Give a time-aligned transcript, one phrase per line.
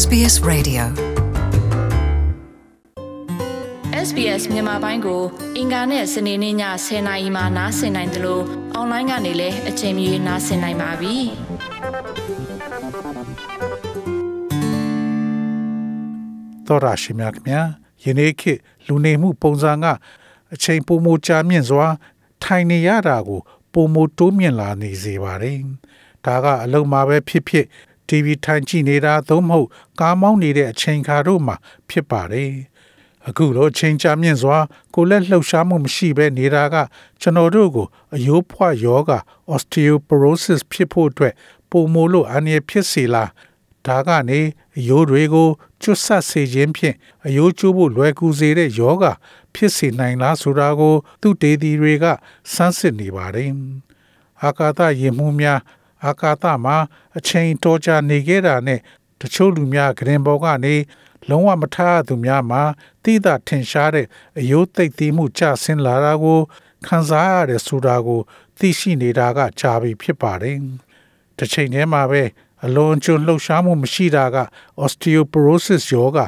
[0.00, 0.82] SBS Radio
[4.06, 5.22] SBS မြန်မာပိုင်းကို
[5.56, 6.54] အင်ကာနဲ့စနေနေ့ည
[6.84, 8.44] 10:00နာရီမှနားဆင်နိုင်တယ်လို့
[8.74, 11.16] အွန်လိုင်းကနေလည်းအချိန်မီနားဆင်နိုင်ပါပြီ။
[16.66, 17.60] သောရရှိမြခင်ဗျာ
[18.04, 19.86] ယနေ့ခေတ်လူနေမှုပုံစံက
[20.54, 21.86] အချိန်ပိုမိုကြာမြင့်စွာ
[22.42, 23.40] ထိုင်နေရတာကို
[23.72, 25.58] ပိုမိုတိုးမြင့်လာနေစေပါတယ်။
[26.26, 27.66] ဒါကအလုံးမှာပဲဖြစ်ဖြစ်
[28.12, 29.68] TV ထိုင်ကြည့်နေတာသို့မဟုတ်
[30.00, 31.56] ကားမောင်းနေတဲ့အချိန်ခါတို့မှာ
[31.88, 32.52] ဖြစ်ပါတယ်။
[33.28, 34.58] အခုလိုချိန်ချမြင့်စွာ
[34.94, 36.76] ကိုလက်လှုပ်ရှားမှုမရှိဘဲနေတာက
[37.20, 39.12] ကျွန်တော်တို့ကိုအယိုးဖွယောဂ
[39.54, 41.34] osteoporosis ဖြစ်ဖို့အတွက်
[41.70, 43.30] ပုံမိုလို့အန္တရာယ်ဖြစ်စေလား
[43.86, 44.40] ဒါကနေ
[44.78, 45.48] အယိုးတွေကို
[45.82, 49.04] ကျွတ်ဆက်စေခြင်းဖြင့်အယိုးကျိုးဖို့လွယ်ကူစေတဲ့ယောဂ
[49.54, 52.04] ဖြစ်စေနိုင်လားဆိုတာကို သူတေသီတွေက
[52.54, 53.50] စမ်းစစ်နေပါတယ်။
[54.42, 55.60] အာကာသယင်မှုများ
[56.06, 56.76] အာကာသမှာ
[57.18, 58.80] အချိန်တော်ကြာနေခဲ့တာနဲ့
[59.20, 60.74] တချို့လူများဂရင်ပေါ်ကနေ
[61.28, 62.62] လုံးဝမထားသူများမှာ
[63.04, 64.06] တိဒထင်ရှားတဲ့
[64.38, 66.40] အယိုးသိပ်သီးမှုကျဆင်းလာတာကို
[66.86, 68.20] ခံစားရတဲ့ဆိုတာကို
[68.58, 70.56] သိရှိနေတာကကြာပြီဖြစ်ပါတယ်။
[71.38, 72.22] တစ်ချိန်တည်းမှာပဲ
[72.64, 74.36] အလွန်ကျွလှုပ်ရှားမှုမရှိတာက
[74.84, 76.18] osteoporosis ယောဂ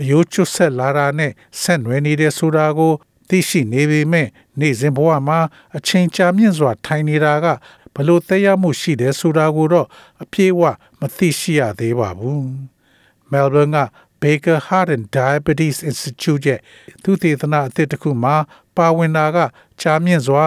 [0.00, 2.92] အယိုးကျွတ်ဆက်လာတာနဲ့ဆက်နွယ်နေတဲ့ဆိုတာကို
[3.28, 4.28] သိရှိနေပေမဲ့
[4.60, 5.38] နေ့စဉ်ဘဝမှာ
[5.76, 7.46] အချိန်ကြာမြင့်စွာထိုင်နေတာက
[7.94, 9.86] ဘလို့သက်ရောက်မှုရှိတယ်ဆိုတာကိုတော့
[10.22, 10.62] အပြည့်အဝ
[11.00, 12.44] မသိရှိရသေးပါဘူး။
[13.30, 13.78] Melbourne က
[14.22, 16.60] Baker Heart and Diabetes Institute ရဲ့
[17.02, 18.34] သူသေသနာအသစ်တစ်ခုမှာ
[18.76, 19.38] ပါဝင်တာက
[19.80, 20.44] ကြာမြင့်စွာ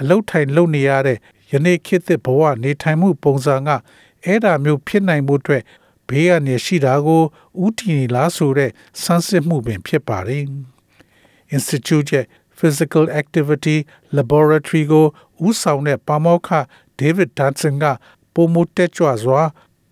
[0.00, 1.18] အလုတ်ထိုင်လုပ်နေရတဲ့
[1.52, 3.68] ယနေ့ခေတ်သစ်ဘဝနေထိုင်မှုပုံစံက
[4.24, 5.62] အဲ့ဒါမျိုးဖြစ်နိုင်မှုအတွက်
[6.08, 7.22] ဘေးကနေရှိတာကို
[7.64, 8.70] ဥတီနေလားဆိုတဲ့
[9.02, 10.44] စမ်းစစ်မှုပင်ဖြစ်ပါတယ်။
[11.56, 12.26] Institute ရဲ့
[12.58, 13.76] Physical Activity
[14.16, 15.06] Laboratory ကို
[15.46, 16.48] ဦးဆောင်တဲ့ပါမောက္ခ
[16.99, 17.85] David Danson က
[18.33, 19.41] ပုံမတက်ကြွစွာ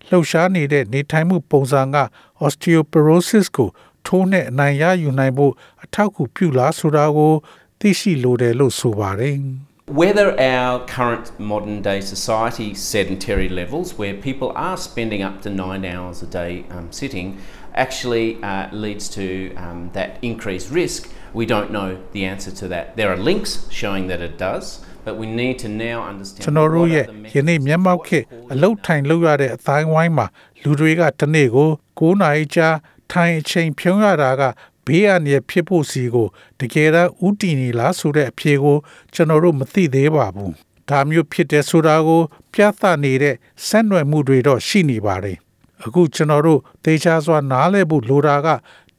[0.08, 1.96] လှုပ်ရှားနေတဲ့နေထိုင်မှုပုံစံက
[2.44, 3.68] osteoporosis ကို
[4.06, 5.52] ထိုးနဲ့အနိုင်ရယူနိုင်ဖို့
[5.84, 7.32] အထောက်အကူပြုလားဆိုတာကို
[7.80, 9.36] သိရှိလိုတယ်လို့ဆိုပါတယ်။
[10.02, 15.84] Whether our current modern day society sedentary levels, where people are spending up to nine
[15.84, 17.28] hours a day um, sitting,
[17.74, 22.96] actually uh, leads to um, that increased risk, we don't know the answer to that.
[22.96, 30.25] There are links showing that it does, but we need to now understand ကျွန်တော်တို့ရဲ့ယနေ့မျက်မှောက်ခေတ်အလုတ်ထိုင်လုပ်ရတဲ့အတိုင်းဝိုင်းမှာ
[30.63, 31.69] လူတွေကတနေ့ကို
[31.99, 32.69] 9နာရီကြာ
[33.11, 34.43] ထိုင်အချိန်ဖြုံးရတာက
[34.85, 36.27] ဘေးအန္တရာယ်ဖြစ်ဖို့စီကို
[36.59, 38.77] တကယ်တော့ဥတီနေလားဆိုတဲ့အဖြေကို
[39.13, 40.51] ကျွန်တော်တို့မသိသေးပါဘူး။
[40.89, 42.21] ဒါမျိုးဖြစ်တဲ့ဆိုတာကို
[42.53, 43.35] ပြသနေတဲ့
[43.67, 45.37] ဆက်နွယ်မှုတွေတော့ရှိနေပါတယ်။
[45.85, 48.47] အခုကျွန်တော်တို့တေချာစွာနားလည်ဖို့လိုတာက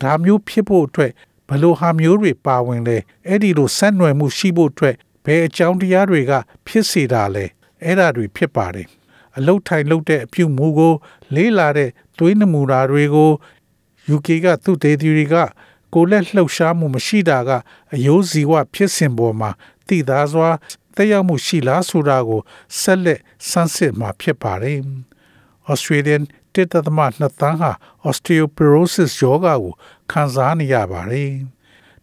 [0.02, 1.12] ဒါမျိုးဖြစ်ဖို့အတွက်
[1.48, 4.94] ဘလို့ဟာမျိုးတွေပါဝင်လဲအဲ့ဒီလိုဆက်နွယ်မှုရှိဖို့အတွက်
[5.28, 6.32] ဘယ်အကြောင်းတရားတွေက
[6.66, 7.44] ဖြစ်စေတာလဲ
[7.84, 8.88] အဲ့ဒါတွေဖြစ်ပါတယ်။
[9.36, 10.94] အလုတ်ထိုင်လုတ်တဲ့အပြုမူကို
[11.34, 13.30] လေးလာတဲ့သွေးနမူနာတွေကို
[14.14, 15.36] UK ကသူတေသီတွေက
[15.94, 17.50] ကိုလက်လှုပ်ရှားမှုမရှိတာက
[17.94, 19.50] အယိုးစီဝဖြစ်စဉ်ပေါ်မှာ
[19.88, 20.48] တည်သားစွာ
[20.96, 22.40] တက်ရောက်မှုရှိလားဆိုတာကို
[22.80, 24.80] ဆက်လက်ဆန်းစစ်မှာဖြစ်ပါတယ်။
[25.72, 26.22] Australian
[26.54, 27.72] တစ်သက်သမနှစ်သန်းဟာ
[28.08, 29.72] osteoporosis ယောဂါကို
[30.12, 31.32] ခံစားနေရပါတယ်။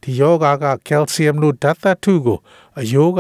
[0.07, 2.39] ဒီယောဂါကကယ်လ်ဆီယမ်လိုဓာတ်သတ္ထုကို
[2.79, 3.19] အယိုးက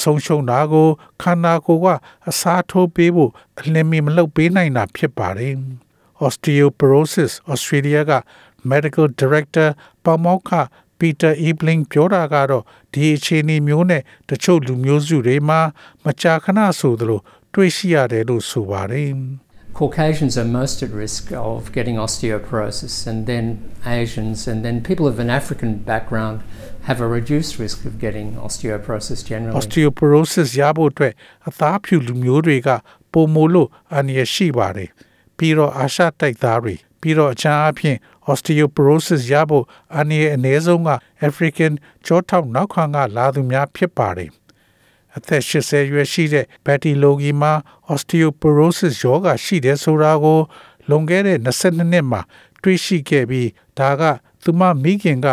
[0.00, 0.88] ဆုံးရှုံးတာကို
[1.22, 1.86] ခန္ဓာကိုယ်က
[2.28, 5.54] အစားထိုးပေးဖို့အလင်းမီမလုပ်ပေးနိုင်တာဖြစ်ပါတယ်။
[6.24, 8.12] Osteoporosis Australia က
[8.70, 9.68] Medical Director
[10.04, 10.50] ပမောက္ခ
[10.98, 15.60] Peter Ebling ပြောတာကတော့ဒီအခြေအနေမျိုးနဲ့တချို့လူမျိုးစုတွေမှာ
[16.04, 17.20] မကြာခဏဆိုသလို
[17.54, 19.10] တွေ့ရှိရတယ်လို့ဆိုပါတယ်။
[19.75, 23.45] Caucasians are most at risk of getting osteoporosis, and then
[23.85, 26.37] Asians, and then people of an African background
[26.87, 29.57] have a reduced risk of getting osteoporosis generally.
[29.59, 31.13] osteoporosis ရဖို့အတွက်
[31.47, 32.69] အသားဖြူလူမျိုးတွေက
[33.13, 34.89] ပုံမိုလို့အန္တရာယ်ရှိပါတယ်။
[35.37, 37.97] ပြီးတော့အာရှတိုက်သားတွေပြီးတော့အခြားအဖြစ်
[38.31, 39.65] osteoporosis ရဖို့
[39.97, 40.91] အနည်းအနည်းဆုံးက
[41.27, 41.73] African
[42.05, 44.29] ကြောထောက်နောက်ခံကလာသူများဖြစ်ပါတယ်။
[45.16, 47.52] အသက်80ရွယ်ရှိတဲ့ Betty Logie မှာ
[47.92, 50.40] osteoporosis ရောဂါရှိတယ်ဆိုတာကို
[50.88, 52.20] လွန်ခဲ့တဲ့22နှစ်မှာ
[52.62, 53.48] တွေ့ရှိခဲ့ပြီး
[53.78, 54.02] ဒါက
[54.42, 55.26] သူမမိခင်က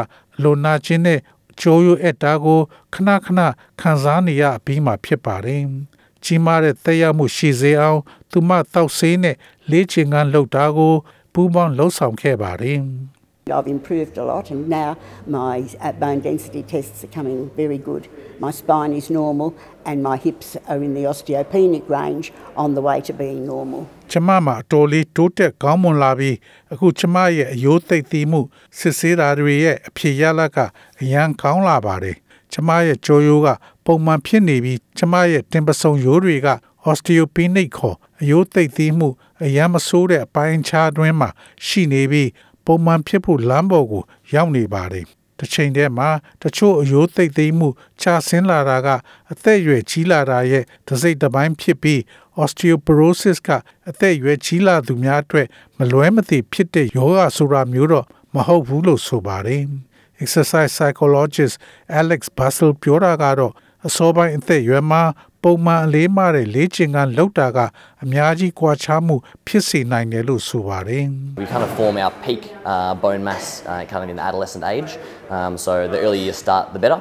[0.43, 1.19] လိုနာခြင်းနဲ့
[1.59, 2.59] ကြိုးရွက်တာကို
[2.93, 3.39] ခဏခဏ
[3.81, 5.61] ခံစားနေရပြီးမှဖြစ်ပါတယ်။
[6.23, 7.99] ကြီးမားတဲ့သက်ရောက်မှုရှိစေအောင်
[8.31, 9.35] သူမတောက်ဆေးနဲ့
[9.71, 10.93] လေ့ကျင့်ခန်းလုပ်တာကို
[11.33, 12.79] ပူးပေါင်းလှုပ်ဆောင်ခဲ့ပါတယ်။
[13.50, 18.08] I've improved a lot, and now my uh, bone density tests are coming very good.
[18.40, 19.54] My spine is normal,
[19.86, 23.82] and my hips are in the osteopenic range on the way to being normal.
[24.12, 26.36] ကျမမှာအတော်လေးတိုးတက်ကောင်းမွန်လာပြီး
[26.72, 28.40] အခုကျမရဲ့အယိုးသိပ်သီးမှု
[28.78, 30.58] စစ်ဆေးတာတွေရဲ့အဖြစ်ရလဒ်က
[31.00, 32.16] အရန်ကောင်းလာပါတယ်
[32.52, 33.48] ကျမရဲ့ကြောရိုးက
[33.84, 36.48] ပုံမှန်ဖြစ်နေပြီးကျမရဲ့တင်ပစုံရိုးတွေက
[36.88, 39.08] osteopenic ခေါ်အယိုးသိပ်သီးမှု
[39.44, 41.28] အယမ်းမဆိုးတဲ့အပိုင်းအခြားအတွင်းမှာ
[41.66, 42.28] ရှိနေပြီး
[42.65, 45.05] ပုံမှန်ဖြစ်ဖို့လမ်းပေါ်ကိုရောက်နေပါတယ်။
[45.39, 46.09] တစ်ချိန်တည်းမှာ
[46.43, 47.69] တချို့အယိုးသိပ်သီးမှု
[48.01, 48.87] ခြာဆင်းလာတာက
[49.31, 51.99] အသက်အရွယ်ကြီးလာတာရဲ့တစ်စိတ်တစ်ပိုင်းဖြစ်ပြီး
[52.41, 53.49] osteoporosis က
[53.89, 58.05] အသက်အရွယ်ကြီးလာသူများအတွက်မလွဲမသွေဖြစ်တဲ့ယောဂဆိုတာမျိုးတော့
[58.35, 59.63] မဟုတ်ဘူးလို့ဆိုပါတယ်။
[60.23, 61.55] exercise psychologist
[61.99, 63.53] Alex Bassel ပြောတာကတော့
[63.87, 65.01] အစောပိုင်းအသက်အရွယ်မှာ
[65.43, 67.59] ပုံမှန်အလေးမတဲ့လေ့ကျင့်ခန်းလုပ်တာက
[68.03, 69.15] အများကြီးကွာခြားမှု
[69.47, 71.05] ဖြစ်စေနိုင်တယ်လို့ဆိုပါတယ်
[71.41, 72.41] We kind of form our peak
[72.71, 74.91] uh, bone mass uh, kind of in the adolescent age.
[75.35, 76.99] Um, so the earlier you start, the better.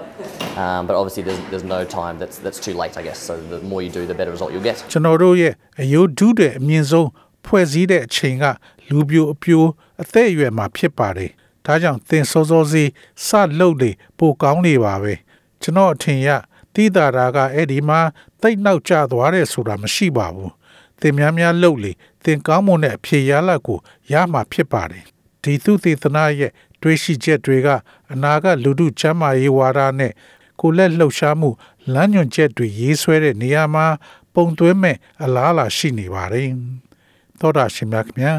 [0.63, 3.19] Um, but obviously, there's, there's no time that's, that's too late, I guess.
[3.29, 4.77] So the more you do, the better result you'll get.
[4.93, 5.53] ကျွန်တော်တို့ရဲ့
[5.83, 7.09] အယိုးဒုတဲ့အမြင့်ဆုံး
[7.47, 8.45] ဖွဲ့စည်းတဲ့အချိန်က
[8.89, 9.63] လူပြိုအပြို
[10.03, 11.31] အသက်အရွယ်မှာဖြစ်ပါတယ်။
[11.67, 12.85] ဒါကြောင့်သင်စောစောစီ
[13.27, 13.29] စ
[13.59, 15.15] လှုပ်လေပိုကောင်းနေပါပဲ။
[15.63, 16.29] ကျွန်တော်အထင်ရ
[16.75, 18.01] တိတာရာကအဲ့ဒီမှာ
[18.43, 20.51] တိတ်နောက်ကျသွားတယ်ဆိုတာမရှိပါဘူး။
[21.01, 21.93] သင်များများလှုပ်လေ
[22.25, 23.79] သင်ကောင်းမွန်တဲ့အဖြေရလဒ်ကို
[24.13, 25.05] ရမှာဖြစ်ပါတယ်။
[25.43, 26.53] ဒီသုတေသနရဲ့
[26.83, 27.69] တွေးရှိချက်တွေက
[28.13, 30.13] အနာဂတ်လူထုချမ်းမာရေးဝါဒနဲ့
[30.61, 31.51] ကိုယ်လက်လှုပ်ရှားမှု
[31.95, 33.87] လမ်းညွှန်ချက်တွေရေးဆွဲတဲ့နေရာမှာ
[34.35, 36.49] ပုံသွင်းမဲ့အလားအလာရှိနေပါတယ်။
[37.41, 38.35] သောတာရှင်များခင်ဗျာ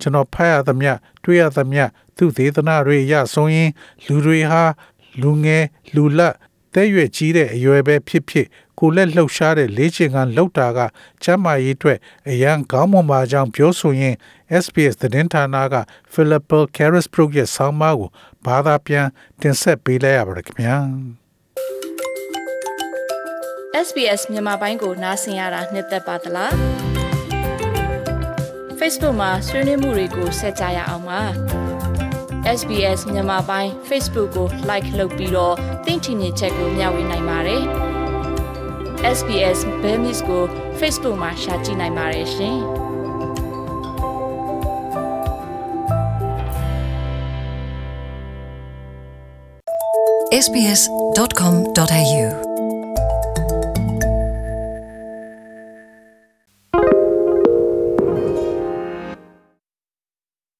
[0.00, 0.92] ကျွန်တော်ဖတ်ရသမျှ
[1.24, 1.84] တွေ့ရသမျှ
[2.16, 3.70] သူသေသနာတွေရဆိုရင်
[4.06, 4.62] လူတွေဟာ
[5.20, 5.64] လူငယ်
[5.94, 6.34] လူလက်
[6.74, 8.46] တဲ့ရွယ်ကြီးတဲ့အရွယ်ပဲဖြစ်ဖြစ်
[8.78, 10.78] ကိုယ်လက်လှုပ်ရှားတဲ့လေ့ကျင့်ခန်းလုပ်တာက
[11.22, 11.98] ကျမ်းမာရေးအတွက်
[12.30, 14.14] အရန်ကောင်းမွန်ပါကြောင်းပြောဆိုရင်
[14.64, 15.74] SBS သတင်းဌာနက
[16.12, 16.44] Philip
[16.76, 18.10] Carisbrook ရဲ့ဆောင်းပါးကို
[18.46, 19.06] ဘာသာပြန်
[19.40, 20.76] တင်ဆက်ပေးလိုက်ရပါတယ်ခင်ဗျာ
[23.86, 26.52] SBS မြန်မာပိုင်းကိုနားဆင်ရတာနှစ်သက်ပါတလား
[28.78, 31.65] Facebook မှာဆွေးနွေးမှုတွေကိုဆက်ကြရအောင်ပါ
[32.54, 35.54] SBS မြန်မာပိုင်း Facebook ကို like လုပ်ပြီးတော့
[35.86, 37.62] သင်ချင်တဲ့ချက်ကိုမျှဝေနိုင်ပါတယ်
[39.18, 40.42] SBS Bemis ကို
[40.80, 42.58] Facebook မှာ share ကြည့်နိုင်ပါတယ်ရှင်
[50.44, 52.26] sbs.com.au